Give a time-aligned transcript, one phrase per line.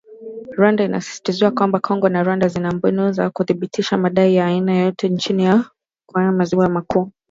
[0.57, 5.43] Rwanda inasisitizwa kwamba “Kongo na Rwanda zina mbinu za kuthibitisha madai ya aina yoyote chini
[5.45, 5.75] ya ushirika
[6.13, 7.11] wa nchi za maziwa makuu